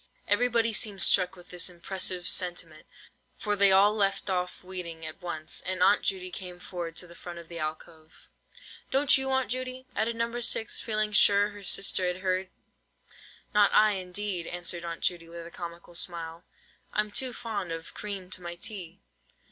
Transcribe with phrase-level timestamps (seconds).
[0.27, 2.87] Everybody seemed struck with this impressive sentiment,
[3.37, 7.13] for they all left off weeding at once, and Aunt Judy came forward to the
[7.13, 8.27] front of the alcove.
[8.89, 10.39] "Don't you, Aunt Judy?" added No.
[10.39, 12.49] 6, feeling sure her sister had heard.
[13.53, 16.45] "Not I, indeed," answered Aunt Judy, with a comical smile:
[16.93, 19.01] "I'm too fond of cream to my tea."